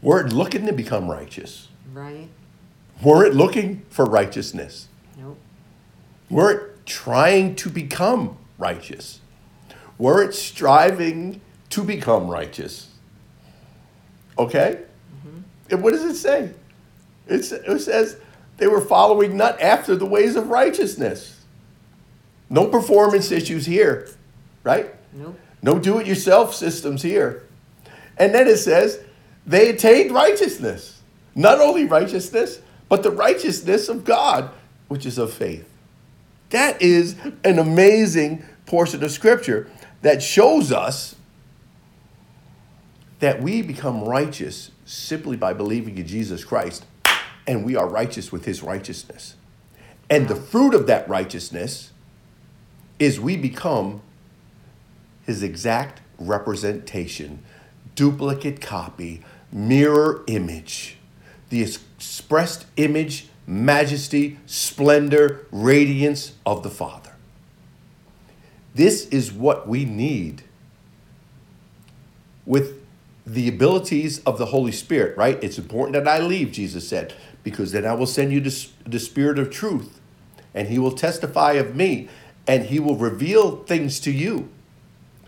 weren't 0.01 0.33
looking 0.33 0.65
to 0.65 0.73
become 0.73 1.09
righteous, 1.09 1.67
Right? 1.93 2.29
weren't 3.03 3.35
looking 3.35 3.83
for 3.89 4.05
righteousness, 4.05 4.87
Nope. 5.17 5.37
weren't 6.29 6.85
trying 6.85 7.55
to 7.57 7.69
become 7.69 8.37
righteous, 8.57 9.19
weren't 9.97 10.33
striving 10.33 11.41
to 11.69 11.83
become 11.83 12.27
righteous. 12.27 12.87
Okay? 14.39 14.81
Mm-hmm. 15.27 15.39
And 15.73 15.83
what 15.83 15.91
does 15.91 16.03
it 16.03 16.15
say? 16.15 16.51
It's, 17.27 17.51
it 17.51 17.79
says 17.79 18.17
they 18.57 18.67
were 18.67 18.81
following 18.81 19.37
not 19.37 19.61
after 19.61 19.95
the 19.95 20.05
ways 20.05 20.35
of 20.35 20.49
righteousness. 20.49 21.45
No 22.49 22.67
performance 22.67 23.31
issues 23.31 23.65
here, 23.65 24.09
right? 24.63 24.93
Nope. 25.13 25.39
No 25.61 25.79
do 25.79 25.99
it 25.99 26.07
yourself 26.07 26.53
systems 26.53 27.01
here. 27.01 27.43
And 28.17 28.33
then 28.33 28.47
it 28.47 28.57
says 28.57 28.99
they 29.45 29.69
attained 29.69 30.11
righteousness. 30.11 31.01
Not 31.35 31.59
only 31.59 31.85
righteousness, 31.85 32.61
but 32.89 33.03
the 33.03 33.11
righteousness 33.11 33.89
of 33.89 34.03
God, 34.03 34.49
which 34.87 35.05
is 35.05 35.17
of 35.17 35.31
faith. 35.33 35.69
That 36.49 36.81
is 36.81 37.15
an 37.43 37.59
amazing 37.59 38.43
portion 38.65 39.03
of 39.03 39.11
scripture 39.11 39.69
that 40.01 40.23
shows 40.23 40.71
us 40.71 41.15
that 43.19 43.41
we 43.41 43.61
become 43.61 44.03
righteous 44.03 44.71
simply 44.85 45.35
by 45.35 45.53
believing 45.53 45.97
in 45.97 46.07
Jesus 46.07 46.45
Christ, 46.45 46.85
and 47.47 47.63
we 47.63 47.75
are 47.75 47.87
righteous 47.87 48.31
with 48.31 48.45
his 48.45 48.61
righteousness. 48.61 49.35
And 50.09 50.27
the 50.27 50.35
fruit 50.35 50.73
of 50.73 50.85
that 50.87 51.07
righteousness 51.09 51.91
is 52.99 53.19
we 53.19 53.37
become 53.37 54.01
his 55.25 55.41
exact 55.41 56.01
representation, 56.19 57.43
duplicate 57.95 58.61
copy, 58.61 59.21
mirror 59.51 60.23
image, 60.27 60.97
the 61.49 61.61
expressed 61.61 62.65
image, 62.75 63.27
majesty, 63.45 64.37
splendor, 64.45 65.47
radiance 65.51 66.33
of 66.45 66.63
the 66.63 66.69
Father. 66.69 67.13
This 68.75 69.07
is 69.07 69.31
what 69.31 69.67
we 69.67 69.85
need 69.85 70.43
with 72.45 72.76
the 73.27 73.49
abilities 73.49 74.19
of 74.19 74.37
the 74.37 74.47
Holy 74.47 74.71
Spirit, 74.71 75.17
right? 75.17 75.37
It's 75.43 75.57
important 75.57 75.93
that 75.93 76.07
I 76.07 76.19
leave, 76.19 76.53
Jesus 76.53 76.87
said, 76.87 77.13
because 77.43 77.73
then 77.73 77.85
I 77.85 77.93
will 77.93 78.05
send 78.05 78.31
you 78.31 78.39
the, 78.39 78.67
the 78.85 78.99
Spirit 78.99 79.37
of 79.37 79.51
truth, 79.51 79.99
and 80.53 80.69
He 80.69 80.79
will 80.79 80.93
testify 80.93 81.53
of 81.53 81.75
me, 81.75 82.07
and 82.47 82.67
He 82.67 82.79
will 82.79 82.95
reveal 82.95 83.63
things 83.63 83.99
to 84.01 84.11
you, 84.11 84.49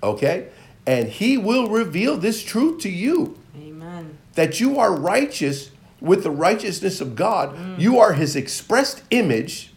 okay? 0.01 0.47
And 0.87 1.09
He 1.09 1.37
will 1.37 1.67
reveal 1.67 2.15
this 2.15 2.41
truth 2.41 2.81
to 2.83 2.89
you 2.89 3.37
Amen. 3.57 4.17
that 4.35 4.61
you 4.61 4.79
are 4.79 4.95
righteous 4.95 5.71
with 5.99 6.23
the 6.23 6.31
righteousness 6.31 7.01
of 7.01 7.17
God. 7.17 7.53
Mm. 7.53 7.79
You 7.79 7.99
are 7.99 8.13
His 8.13 8.37
expressed 8.37 9.03
image, 9.11 9.73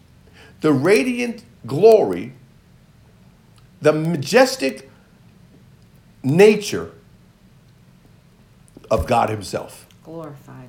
the 0.60 0.72
radiant 0.72 1.42
glory, 1.66 2.34
the 3.80 3.92
majestic 3.92 4.88
nature 6.22 6.92
of 8.92 9.06
God 9.06 9.30
Himself. 9.30 9.86
Glorified. 10.04 10.68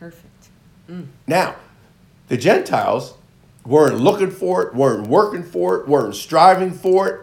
Perfect. 0.00 0.48
Mm. 0.88 1.08
Now, 1.26 1.56
the 2.28 2.38
Gentiles 2.38 3.14
weren't 3.66 4.00
looking 4.00 4.30
for 4.30 4.62
it, 4.62 4.74
weren't 4.74 5.06
working 5.06 5.42
for 5.42 5.76
it, 5.76 5.86
weren't 5.86 6.14
striving 6.14 6.72
for 6.72 7.06
it, 7.06 7.20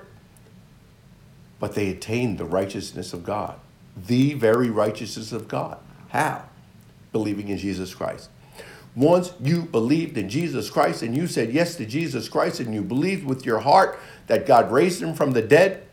but 1.60 1.74
they 1.74 1.90
attained 1.90 2.38
the 2.38 2.46
righteousness 2.46 3.14
of 3.14 3.24
God, 3.24 3.60
the 3.98 4.36
very 4.36 4.70
righteousness 4.70 5.32
of 5.32 5.48
God. 5.48 5.80
How? 6.10 6.44
Believing 7.12 7.50
in 7.50 7.58
Jesus 7.58 7.96
Christ. 7.96 8.30
Once 8.96 9.34
you 9.42 9.64
believed 9.64 10.18
in 10.18 10.30
Jesus 10.30 10.70
Christ 10.70 11.02
and 11.02 11.18
you 11.18 11.26
said 11.26 11.52
yes 11.52 11.76
to 11.78 11.86
Jesus 11.86 12.30
Christ 12.30 12.60
and 12.60 12.76
you 12.76 12.84
believed 12.84 13.26
with 13.26 13.44
your 13.44 13.60
heart 13.60 13.98
that 14.28 14.46
God 14.46 14.72
raised 14.72 15.02
him 15.02 15.16
from 15.16 15.32
the 15.32 15.42
dead, 15.42 15.88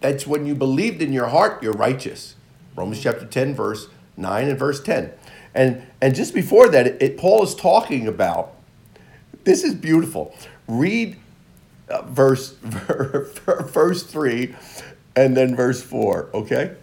that's 0.00 0.26
when 0.26 0.44
you 0.44 0.54
believed 0.54 1.00
in 1.00 1.14
your 1.14 1.28
heart, 1.28 1.62
you're 1.62 1.72
righteous. 1.72 2.34
Romans 2.76 3.00
chapter 3.02 3.26
10, 3.26 3.54
verse 3.54 3.88
9 4.16 4.48
and 4.48 4.58
verse 4.58 4.82
10. 4.82 5.12
And, 5.54 5.86
and 6.00 6.14
just 6.14 6.34
before 6.34 6.68
that, 6.68 6.86
it, 6.86 7.02
it- 7.02 7.18
Paul 7.18 7.42
is 7.42 7.54
talking 7.54 8.06
about 8.06 8.52
this 9.44 9.62
is 9.62 9.74
beautiful. 9.74 10.34
Read 10.66 11.16
uh, 11.90 12.02
verse, 12.02 12.52
verse 12.62 14.02
3 14.04 14.54
and 15.16 15.36
then 15.36 15.54
verse 15.54 15.82
4, 15.82 16.30
okay? 16.34 16.74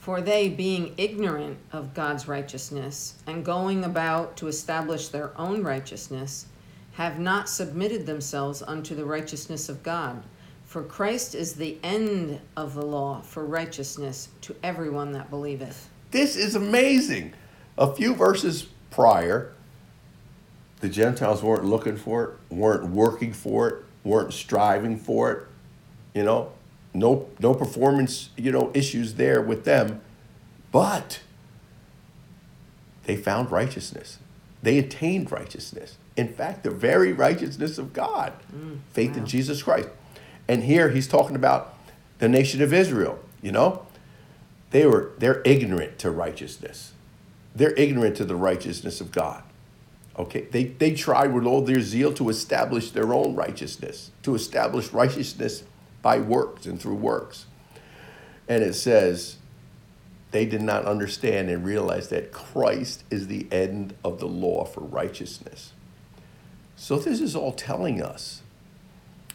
For 0.00 0.20
they, 0.20 0.48
being 0.48 0.92
ignorant 0.96 1.58
of 1.70 1.94
God's 1.94 2.26
righteousness 2.26 3.14
and 3.28 3.44
going 3.44 3.84
about 3.84 4.36
to 4.38 4.48
establish 4.48 5.08
their 5.08 5.30
own 5.38 5.62
righteousness, 5.62 6.46
have 6.94 7.20
not 7.20 7.48
submitted 7.48 8.04
themselves 8.04 8.62
unto 8.62 8.96
the 8.96 9.04
righteousness 9.04 9.68
of 9.68 9.82
God. 9.84 10.22
For 10.72 10.82
Christ 10.82 11.34
is 11.34 11.52
the 11.52 11.76
end 11.82 12.40
of 12.56 12.72
the 12.74 12.80
law 12.80 13.20
for 13.20 13.44
righteousness 13.44 14.30
to 14.40 14.56
everyone 14.62 15.12
that 15.12 15.28
believeth. 15.28 15.90
This 16.12 16.34
is 16.34 16.54
amazing. 16.54 17.34
A 17.76 17.94
few 17.94 18.14
verses 18.14 18.68
prior, 18.90 19.52
the 20.80 20.88
Gentiles 20.88 21.42
weren't 21.42 21.66
looking 21.66 21.98
for 21.98 22.24
it, 22.24 22.54
weren't 22.54 22.88
working 22.88 23.34
for 23.34 23.68
it, 23.68 23.84
weren't 24.02 24.32
striving 24.32 24.96
for 24.96 25.30
it. 25.30 25.46
You 26.14 26.24
know, 26.24 26.52
no 26.94 27.28
no 27.38 27.52
performance, 27.52 28.30
you 28.38 28.50
know, 28.50 28.70
issues 28.72 29.16
there 29.16 29.42
with 29.42 29.66
them. 29.66 30.00
But 30.70 31.20
they 33.04 33.16
found 33.16 33.50
righteousness. 33.50 34.20
They 34.62 34.78
attained 34.78 35.30
righteousness. 35.30 35.98
In 36.16 36.32
fact, 36.32 36.62
the 36.62 36.70
very 36.70 37.12
righteousness 37.12 37.76
of 37.76 37.92
God, 37.92 38.32
mm, 38.50 38.78
faith 38.94 39.10
wow. 39.10 39.18
in 39.18 39.26
Jesus 39.26 39.62
Christ. 39.62 39.90
And 40.48 40.64
here 40.64 40.90
he's 40.90 41.08
talking 41.08 41.36
about 41.36 41.74
the 42.18 42.28
nation 42.28 42.62
of 42.62 42.72
Israel, 42.72 43.18
you 43.40 43.52
know? 43.52 43.86
They 44.70 44.86
were 44.86 45.12
they're 45.18 45.42
ignorant 45.44 45.98
to 46.00 46.10
righteousness. 46.10 46.92
They're 47.54 47.74
ignorant 47.74 48.16
to 48.16 48.24
the 48.24 48.36
righteousness 48.36 49.00
of 49.00 49.12
God. 49.12 49.42
Okay? 50.18 50.42
They 50.50 50.64
they 50.64 50.94
tried 50.94 51.32
with 51.32 51.44
all 51.44 51.62
their 51.62 51.80
zeal 51.80 52.12
to 52.14 52.28
establish 52.30 52.90
their 52.90 53.12
own 53.12 53.34
righteousness, 53.34 54.10
to 54.22 54.34
establish 54.34 54.92
righteousness 54.92 55.64
by 56.00 56.18
works 56.18 56.66
and 56.66 56.80
through 56.80 56.96
works. 56.96 57.46
And 58.48 58.62
it 58.62 58.74
says 58.74 59.36
they 60.32 60.46
did 60.46 60.62
not 60.62 60.86
understand 60.86 61.50
and 61.50 61.64
realize 61.64 62.08
that 62.08 62.32
Christ 62.32 63.04
is 63.10 63.28
the 63.28 63.46
end 63.52 63.94
of 64.02 64.18
the 64.18 64.26
law 64.26 64.64
for 64.64 64.80
righteousness. 64.80 65.72
So, 66.74 66.98
this 66.98 67.20
is 67.20 67.36
all 67.36 67.52
telling 67.52 68.02
us 68.02 68.41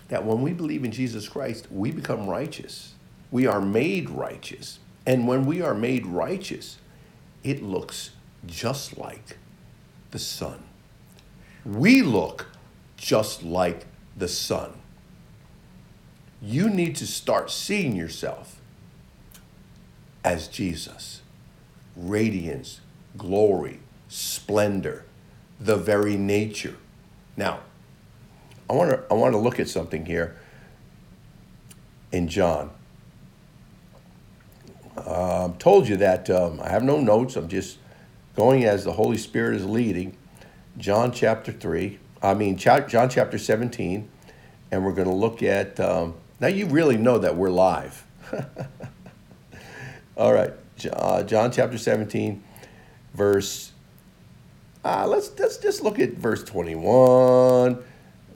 that 0.07 0.25
when 0.25 0.41
we 0.41 0.53
believe 0.53 0.83
in 0.83 0.91
Jesus 0.91 1.27
Christ, 1.27 1.67
we 1.71 1.91
become 1.91 2.27
righteous. 2.27 2.93
We 3.31 3.45
are 3.45 3.61
made 3.61 4.09
righteous. 4.09 4.79
And 5.05 5.27
when 5.27 5.45
we 5.45 5.61
are 5.61 5.73
made 5.73 6.05
righteous, 6.05 6.77
it 7.43 7.61
looks 7.61 8.11
just 8.45 8.97
like 8.97 9.37
the 10.11 10.19
Son. 10.19 10.63
We 11.65 12.01
look 12.01 12.47
just 12.95 13.43
like 13.43 13.85
the 14.15 14.27
Son. 14.27 14.73
You 16.41 16.69
need 16.69 16.95
to 16.97 17.07
start 17.07 17.51
seeing 17.51 17.95
yourself 17.95 18.59
as 20.23 20.47
Jesus 20.47 21.21
radiance, 21.95 22.79
glory, 23.17 23.79
splendor, 24.07 25.03
the 25.59 25.75
very 25.75 26.15
nature. 26.15 26.75
Now, 27.35 27.61
I 28.69 28.73
want 28.73 28.91
to 28.91 29.03
I 29.09 29.13
want 29.13 29.33
to 29.33 29.37
look 29.37 29.59
at 29.59 29.69
something 29.69 30.05
here 30.05 30.35
in 32.11 32.27
John. 32.27 32.71
Uh, 34.97 35.49
told 35.59 35.87
you 35.87 35.95
that 35.97 36.29
um, 36.29 36.59
I 36.59 36.69
have 36.69 36.83
no 36.83 36.99
notes. 36.99 37.35
I'm 37.35 37.47
just 37.47 37.77
going 38.35 38.65
as 38.65 38.83
the 38.83 38.91
Holy 38.91 39.17
Spirit 39.17 39.55
is 39.55 39.65
leading. 39.65 40.17
John 40.77 41.11
chapter 41.11 41.51
three. 41.51 41.99
I 42.21 42.33
mean 42.33 42.57
John 42.57 42.87
chapter 42.87 43.37
seventeen, 43.37 44.09
and 44.71 44.83
we're 44.83 44.93
going 44.93 45.07
to 45.07 45.15
look 45.15 45.41
at. 45.43 45.79
Um, 45.79 46.15
now 46.39 46.47
you 46.47 46.65
really 46.65 46.97
know 46.97 47.19
that 47.19 47.35
we're 47.35 47.49
live. 47.49 48.05
All 50.17 50.33
right, 50.33 50.53
uh, 50.91 51.23
John 51.23 51.51
chapter 51.51 51.77
seventeen, 51.77 52.43
verse. 53.13 53.71
Uh, 54.83 55.07
let's 55.07 55.31
let's 55.39 55.57
just 55.57 55.83
look 55.83 55.99
at 55.99 56.13
verse 56.13 56.43
twenty 56.43 56.75
one 56.75 57.83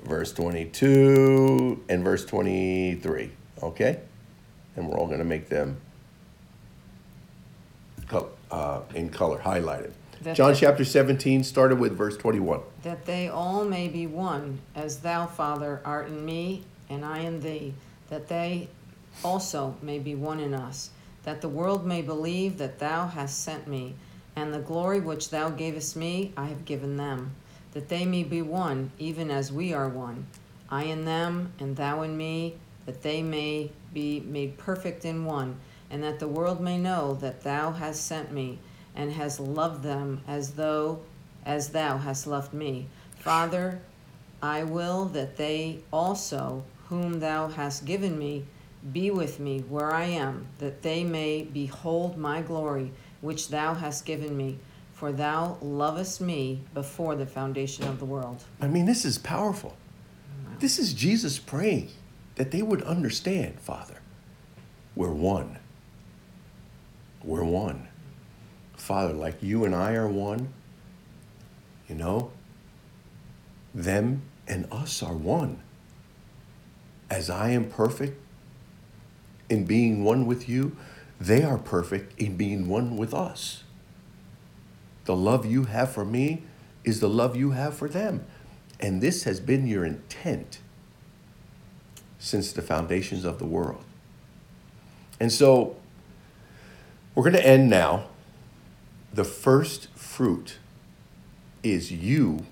verse 0.04 0.34
22, 0.34 1.84
and 1.90 2.04
verse 2.04 2.26
23. 2.26 3.32
Okay? 3.64 4.00
And 4.76 4.88
we're 4.88 4.98
all 4.98 5.08
going 5.08 5.20
to 5.20 5.26
make 5.26 5.50
them 5.50 5.80
uh, 8.52 8.82
in 8.94 9.10
color, 9.10 9.40
highlighted. 9.40 9.92
That 10.22 10.36
John 10.36 10.54
chapter 10.54 10.86
17 10.86 11.44
started 11.44 11.80
with 11.80 11.98
verse 11.98 12.18
21. 12.18 12.60
That 12.84 13.06
they 13.06 13.28
all 13.28 13.66
may 13.66 13.88
be 13.88 14.06
one, 14.06 14.60
as 14.76 15.00
thou, 15.00 15.26
Father, 15.26 15.82
art 15.84 16.08
in 16.08 16.24
me, 16.24 16.64
and 16.90 17.04
I 17.04 17.20
in 17.20 17.40
thee, 17.40 17.74
that 18.10 18.28
they 18.28 18.68
also 19.24 19.76
may 19.82 19.98
be 19.98 20.14
one 20.14 20.40
in 20.40 20.54
us, 20.54 20.92
that 21.24 21.42
the 21.42 21.50
world 21.50 21.86
may 21.86 22.02
believe 22.02 22.58
that 22.60 22.80
thou 22.80 23.08
hast 23.08 23.42
sent 23.44 23.68
me, 23.68 23.96
and 24.36 24.54
the 24.54 24.60
glory 24.60 25.00
which 25.00 25.30
thou 25.30 25.50
gavest 25.50 25.96
me 25.96 26.34
I 26.38 26.46
have 26.46 26.66
given 26.66 26.98
them 26.98 27.36
that 27.72 27.90
they 27.90 28.06
may 28.06 28.24
be 28.24 28.42
one, 28.42 28.92
even 29.00 29.32
as 29.32 29.52
we 29.52 29.74
are 29.74 29.90
one. 29.90 30.26
I 30.70 30.84
in 30.84 31.06
them, 31.06 31.54
and 31.60 31.76
thou 31.76 32.02
in 32.02 32.16
me, 32.18 32.56
that 32.86 33.02
they 33.02 33.22
may 33.22 33.72
be 33.94 34.20
made 34.22 34.58
perfect 34.58 35.06
in 35.06 35.26
one, 35.26 35.58
and 35.90 36.04
that 36.04 36.20
the 36.20 36.28
world 36.28 36.62
may 36.62 36.78
know 36.78 37.14
that 37.16 37.44
thou 37.44 37.72
hast 37.72 38.06
sent 38.06 38.32
me, 38.32 38.60
and 38.96 39.12
hast 39.12 39.40
loved 39.40 39.84
them 39.84 40.22
as 40.28 40.52
though 40.52 41.00
as 41.46 41.70
thou 41.70 41.98
hast 41.98 42.28
loved 42.28 42.54
me. 42.54 42.88
Father, 43.18 43.80
I 44.42 44.64
will 44.64 45.06
that 45.06 45.38
they 45.38 45.80
also, 45.92 46.64
whom 46.88 47.20
thou 47.20 47.48
hast 47.48 47.86
given 47.86 48.18
me, 48.18 48.46
be 48.92 49.12
with 49.12 49.40
me 49.40 49.60
where 49.60 49.94
I 49.94 50.06
am, 50.06 50.48
that 50.60 50.82
they 50.82 51.04
may 51.04 51.44
behold 51.44 52.18
my 52.18 52.42
glory, 52.42 52.92
which 53.22 53.50
thou 53.50 53.76
hast 53.76 54.06
given 54.06 54.36
me 54.36 54.58
for 55.02 55.12
thou 55.12 55.58
lovest 55.64 56.22
me 56.22 56.62
before 56.76 57.16
the 57.16 57.26
foundation 57.26 57.88
of 57.88 57.98
the 57.98 58.06
world. 58.06 58.44
I 58.62 58.68
mean, 58.68 58.86
this 58.86 59.04
is 59.04 59.18
powerful. 59.18 59.76
This 60.60 60.78
is 60.78 60.94
Jesus 60.94 61.40
praying 61.40 61.90
that 62.36 62.52
they 62.52 62.62
would 62.62 62.84
understand, 62.84 63.60
Father, 63.60 63.96
we're 64.96 65.12
one. 65.12 65.58
We're 67.24 67.44
one. 67.44 67.88
Father, 68.78 69.12
like 69.12 69.42
you 69.42 69.66
and 69.66 69.74
I 69.74 69.96
are 69.96 70.08
one, 70.08 70.54
you 71.90 71.96
know, 71.96 72.32
them 73.74 74.22
and 74.48 74.68
us 74.72 75.02
are 75.02 75.16
one. 75.16 75.64
As 77.10 77.28
I 77.28 77.50
am 77.50 77.72
perfect 77.72 78.22
in 79.50 79.66
being 79.66 80.04
one 80.04 80.28
with 80.28 80.48
you, 80.48 80.78
they 81.20 81.42
are 81.42 81.58
perfect 81.58 82.22
in 82.22 82.38
being 82.38 82.70
one 82.70 82.98
with 82.98 83.16
us. 83.16 83.64
The 85.06 85.16
love 85.16 85.46
you 85.46 85.66
have 85.66 85.92
for 85.92 86.06
me 86.06 86.44
is 86.84 87.00
the 87.00 87.10
love 87.10 87.36
you 87.36 87.52
have 87.52 87.76
for 87.76 87.88
them. 87.88 88.26
And 88.80 89.02
this 89.02 89.24
has 89.24 89.40
been 89.40 89.68
your 89.68 89.86
intent 89.86 90.60
since 92.20 92.52
the 92.52 92.62
foundations 92.62 93.26
of 93.26 93.40
the 93.40 93.46
world. 93.46 93.84
And 95.20 95.32
so 95.32 95.76
we're 97.14 97.24
going 97.24 97.36
to 97.36 97.46
end 97.46 97.70
now. 97.70 98.08
The 99.14 99.24
first 99.24 99.90
fruit 99.96 100.58
is 101.64 101.92
you 101.92 102.46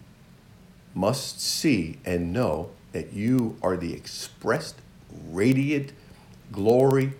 must 0.93 1.39
see 1.39 1.97
and 2.03 2.33
know 2.33 2.71
that 2.91 3.13
you 3.13 3.57
are 3.62 3.77
the 3.77 3.93
expressed, 3.93 4.75
radiant 5.29 5.93
glory, 6.51 7.13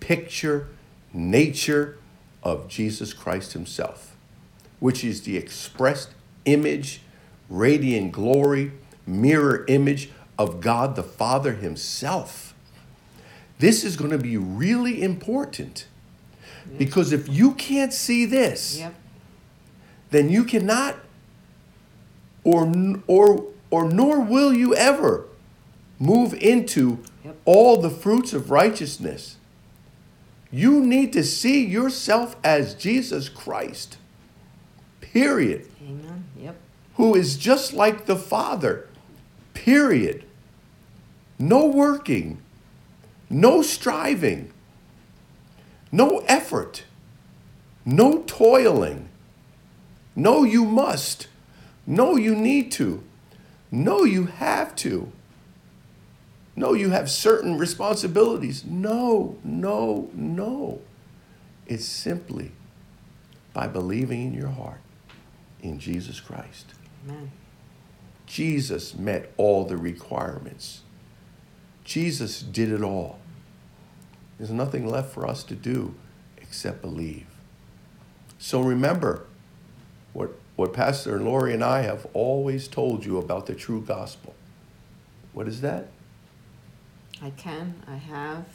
picture, 0.00 0.68
nature 1.12 1.98
of 2.42 2.68
Jesus 2.68 3.12
Christ 3.12 3.52
Himself 3.52 4.13
which 4.80 5.04
is 5.04 5.22
the 5.22 5.36
expressed 5.36 6.10
image, 6.44 7.00
radiant 7.48 8.12
glory, 8.12 8.72
mirror 9.06 9.64
image 9.68 10.10
of 10.38 10.60
God 10.60 10.96
the 10.96 11.02
Father 11.02 11.52
Himself. 11.52 12.54
This 13.58 13.84
is 13.84 13.96
going 13.96 14.10
to 14.10 14.18
be 14.18 14.36
really 14.36 15.02
important 15.02 15.86
because 16.78 17.12
if 17.12 17.28
you 17.28 17.52
can't 17.52 17.92
see 17.92 18.24
this, 18.24 18.78
yep. 18.78 18.94
then 20.10 20.28
you 20.28 20.44
cannot, 20.44 20.96
or, 22.42 22.72
or, 23.06 23.46
or 23.70 23.88
nor 23.90 24.20
will 24.20 24.52
you 24.52 24.74
ever 24.74 25.26
move 25.98 26.34
into 26.34 26.98
yep. 27.24 27.36
all 27.44 27.80
the 27.80 27.90
fruits 27.90 28.32
of 28.32 28.50
righteousness. 28.50 29.36
You 30.50 30.80
need 30.80 31.12
to 31.12 31.24
see 31.24 31.64
yourself 31.64 32.36
as 32.42 32.74
Jesus 32.74 33.28
Christ. 33.28 33.98
Period. 35.14 35.68
Amen. 35.80 36.24
Yep. 36.36 36.56
Who 36.96 37.14
is 37.14 37.36
just 37.36 37.72
like 37.72 38.06
the 38.06 38.16
Father. 38.16 38.88
Period. 39.54 40.24
No 41.38 41.66
working, 41.66 42.42
no 43.30 43.62
striving, 43.62 44.52
no 45.92 46.18
effort, 46.26 46.84
no 47.84 48.24
toiling. 48.26 49.08
No, 50.16 50.42
you 50.42 50.64
must. 50.64 51.28
No, 51.86 52.16
you 52.16 52.34
need 52.34 52.72
to. 52.72 53.02
No, 53.70 54.04
you 54.04 54.26
have 54.26 54.74
to. 54.76 55.12
No, 56.56 56.72
you 56.72 56.90
have 56.90 57.10
certain 57.10 57.58
responsibilities. 57.58 58.64
No, 58.64 59.36
no, 59.44 60.08
no. 60.12 60.80
It's 61.66 61.84
simply 61.84 62.52
by 63.52 63.66
believing 63.66 64.26
in 64.26 64.34
your 64.34 64.50
heart 64.50 64.80
in 65.64 65.78
Jesus 65.78 66.20
Christ. 66.20 66.74
Amen. 67.04 67.30
Jesus 68.26 68.94
met 68.94 69.32
all 69.36 69.64
the 69.64 69.76
requirements 69.76 70.82
Jesus 71.84 72.40
did 72.40 72.72
it 72.72 72.82
all. 72.82 73.18
There's 74.38 74.50
nothing 74.50 74.88
left 74.88 75.12
for 75.12 75.26
us 75.26 75.44
to 75.44 75.54
do 75.54 75.94
except 76.38 76.80
believe. 76.80 77.26
So 78.38 78.60
remember 78.60 79.26
what, 80.12 80.32
what 80.56 80.72
Pastor 80.72 81.20
Lori 81.20 81.52
and 81.52 81.62
I 81.62 81.82
have 81.82 82.06
always 82.14 82.66
told 82.66 83.04
you 83.04 83.18
about 83.18 83.46
the 83.46 83.54
true 83.54 83.82
gospel. 83.82 84.34
What 85.32 85.46
is 85.46 85.60
that? 85.60 85.88
I 87.22 87.30
can, 87.30 87.74
I 87.86 87.96
have, 87.96 88.46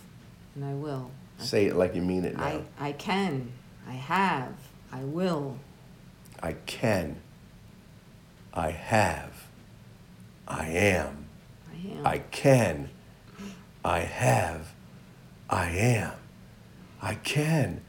and 0.55 0.65
I 0.65 0.73
will. 0.73 1.11
Say 1.37 1.67
it 1.67 1.75
like 1.75 1.95
you 1.95 2.01
mean 2.01 2.25
it 2.25 2.35
now. 2.35 2.63
I, 2.79 2.87
I 2.87 2.91
can, 2.93 3.51
I 3.87 3.93
have, 3.93 4.53
I 4.91 5.03
will. 5.03 5.57
I 6.41 6.53
can. 6.65 7.17
I 8.53 8.71
have. 8.71 9.47
I 10.47 10.67
am. 10.67 11.25
I 11.71 11.77
am. 11.77 12.05
I 12.05 12.17
can. 12.19 12.89
I 13.83 13.99
have. 13.99 14.73
I 15.49 15.69
am. 15.69 16.13
I 17.01 17.15
can. 17.15 17.81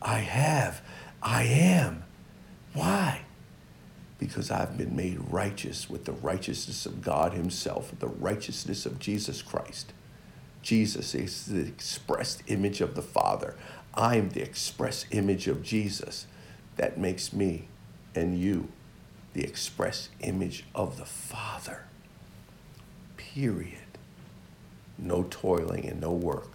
I 0.00 0.18
have. 0.18 0.82
I 1.22 1.44
am. 1.44 2.04
Why? 2.74 3.22
Because 4.18 4.50
I've 4.50 4.76
been 4.76 4.94
made 4.94 5.18
righteous 5.30 5.90
with 5.90 6.04
the 6.04 6.12
righteousness 6.12 6.86
of 6.86 7.02
God 7.02 7.32
Himself, 7.32 7.92
the 7.98 8.08
righteousness 8.08 8.86
of 8.86 8.98
Jesus 8.98 9.42
Christ. 9.42 9.92
Jesus 10.62 11.14
is 11.14 11.46
the 11.46 11.66
expressed 11.66 12.42
image 12.46 12.80
of 12.80 12.94
the 12.94 13.02
Father. 13.02 13.56
I'm 13.94 14.30
the 14.30 14.42
express 14.42 15.06
image 15.10 15.48
of 15.48 15.62
Jesus. 15.62 16.26
That 16.76 16.98
makes 16.98 17.32
me 17.32 17.66
and 18.14 18.38
you 18.38 18.68
the 19.32 19.42
express 19.42 20.10
image 20.20 20.64
of 20.74 20.98
the 20.98 21.04
Father. 21.04 21.84
Period. 23.16 23.78
No 24.98 25.26
toiling 25.30 25.86
and 25.86 26.00
no 26.00 26.12
work. 26.12 26.48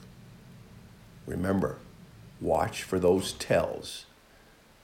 Remember, 1.26 1.78
watch 2.40 2.84
for 2.84 3.00
those 3.00 3.34
tells. 3.34 4.06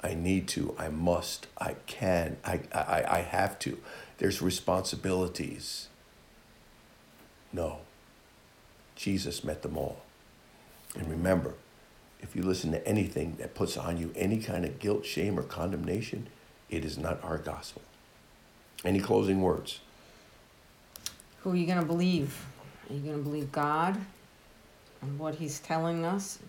I 0.01 0.13
need 0.13 0.47
to, 0.49 0.75
I 0.77 0.89
must, 0.89 1.47
I 1.57 1.75
can, 1.85 2.37
I, 2.43 2.61
I, 2.73 3.05
I 3.07 3.19
have 3.21 3.57
to. 3.59 3.77
There's 4.17 4.41
responsibilities. 4.41 5.87
No. 7.53 7.79
Jesus 8.95 9.43
met 9.43 9.61
them 9.61 9.77
all. 9.77 10.01
And 10.95 11.09
remember, 11.09 11.53
if 12.21 12.35
you 12.35 12.43
listen 12.43 12.71
to 12.71 12.85
anything 12.87 13.35
that 13.37 13.55
puts 13.55 13.77
on 13.77 13.97
you 13.97 14.11
any 14.15 14.37
kind 14.37 14.65
of 14.65 14.79
guilt, 14.79 15.05
shame, 15.05 15.39
or 15.39 15.43
condemnation, 15.43 16.27
it 16.75 16.85
is 16.85 16.97
not 16.97 17.23
our 17.23 17.37
gospel. 17.37 17.81
Any 18.83 18.99
closing 18.99 19.41
words? 19.41 19.79
Who 21.41 21.51
are 21.51 21.55
you 21.55 21.65
going 21.65 21.79
to 21.79 21.85
believe? 21.85 22.45
Are 22.89 22.93
you 22.93 22.99
going 22.99 23.17
to 23.17 23.23
believe 23.23 23.51
God 23.51 23.97
and 25.01 25.19
what 25.19 25.35
He's 25.35 25.59
telling 25.59 26.05
us? 26.05 26.39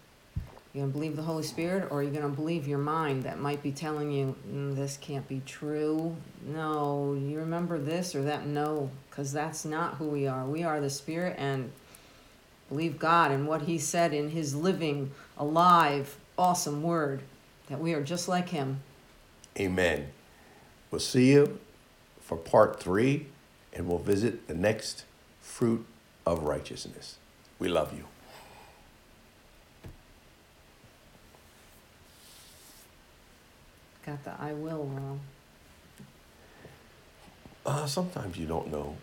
you 0.74 0.80
going 0.80 0.92
to 0.92 0.98
believe 0.98 1.14
the 1.14 1.22
Holy 1.22 1.44
Spirit, 1.44 1.86
or 1.90 2.00
are 2.00 2.02
you 2.02 2.10
going 2.10 2.22
to 2.22 2.28
believe 2.28 2.66
your 2.66 2.78
mind 2.78 3.22
that 3.22 3.38
might 3.38 3.62
be 3.62 3.70
telling 3.70 4.10
you 4.10 4.34
mm, 4.50 4.74
this 4.74 4.96
can't 4.96 5.26
be 5.28 5.40
true? 5.46 6.16
No, 6.44 7.14
you 7.14 7.38
remember 7.38 7.78
this 7.78 8.16
or 8.16 8.22
that? 8.22 8.44
No, 8.46 8.90
because 9.08 9.32
that's 9.32 9.64
not 9.64 9.94
who 9.94 10.06
we 10.06 10.26
are. 10.26 10.44
We 10.44 10.64
are 10.64 10.80
the 10.80 10.90
Spirit, 10.90 11.36
and 11.38 11.70
believe 12.68 12.98
God 12.98 13.30
and 13.30 13.46
what 13.46 13.62
He 13.62 13.78
said 13.78 14.12
in 14.12 14.30
His 14.30 14.56
living, 14.56 15.12
alive, 15.38 16.16
awesome 16.36 16.82
Word 16.82 17.22
that 17.68 17.78
we 17.78 17.94
are 17.94 18.02
just 18.02 18.26
like 18.26 18.48
Him. 18.48 18.80
Amen. 19.58 20.08
We'll 20.90 21.00
see 21.00 21.32
you 21.32 21.58
for 22.20 22.36
part 22.36 22.80
three, 22.80 23.26
and 23.72 23.88
we'll 23.88 23.98
visit 23.98 24.48
the 24.48 24.54
next 24.54 25.04
fruit 25.40 25.86
of 26.26 26.42
righteousness. 26.42 27.18
We 27.58 27.68
love 27.68 27.92
you. 27.92 28.04
Got 34.04 34.24
the 34.24 34.32
I 34.38 34.52
will 34.52 34.84
wrong. 34.84 35.20
Uh, 37.64 37.86
sometimes 37.86 38.36
you 38.36 38.46
don't 38.46 38.70
know 38.70 38.96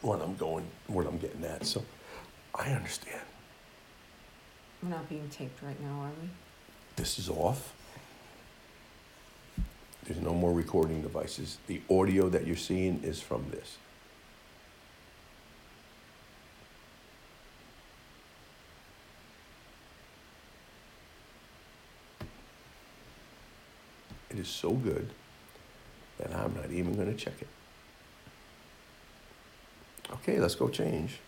what 0.00 0.22
I'm 0.22 0.36
going, 0.36 0.66
what 0.86 1.06
I'm 1.06 1.18
getting 1.18 1.44
at. 1.44 1.66
So 1.66 1.84
I 2.54 2.70
understand. 2.70 3.20
We're 4.82 4.88
not 4.88 5.08
being 5.08 5.28
taped 5.28 5.62
right 5.62 5.78
now, 5.80 6.00
are 6.00 6.10
we? 6.20 6.28
This 6.96 7.18
is 7.18 7.28
off. 7.28 7.72
There's 10.12 10.24
no 10.24 10.34
more 10.34 10.52
recording 10.52 11.00
devices. 11.00 11.56
The 11.68 11.80
audio 11.88 12.28
that 12.28 12.46
you're 12.46 12.54
seeing 12.54 13.00
is 13.02 13.22
from 13.22 13.46
this. 13.50 13.78
It 24.28 24.38
is 24.38 24.48
so 24.48 24.72
good 24.72 25.08
that 26.18 26.34
I'm 26.34 26.54
not 26.56 26.70
even 26.70 26.94
going 26.94 27.10
to 27.10 27.16
check 27.16 27.40
it. 27.40 27.48
Okay, 30.12 30.38
let's 30.38 30.56
go 30.56 30.68
change. 30.68 31.20